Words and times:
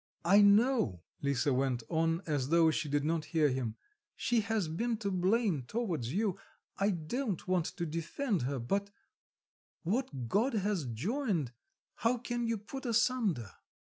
"I 0.25 0.41
know," 0.41 1.03
Lisa 1.21 1.53
went 1.53 1.83
on, 1.87 2.23
as 2.25 2.49
though 2.49 2.71
she 2.71 2.89
did 2.89 3.05
not 3.05 3.25
hear 3.37 3.49
him, 3.49 3.75
"she 4.15 4.39
has 4.41 4.67
been 4.67 4.97
to 4.97 5.11
blame 5.11 5.61
towards 5.67 6.11
you. 6.11 6.39
I 6.79 6.89
don't 6.89 7.47
want 7.47 7.67
to 7.67 7.85
defend 7.85 8.41
her; 8.41 8.57
but 8.57 8.89
what 9.83 10.27
God 10.27 10.53
has 10.55 10.85
joined, 10.85 11.51
how 11.97 12.17
can 12.17 12.47
you 12.47 12.57
put 12.57 12.87
asunder?" 12.87 13.51